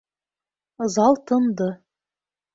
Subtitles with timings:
[0.95, 1.69] Зал тынды.